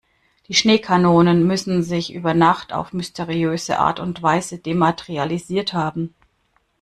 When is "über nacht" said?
2.11-2.73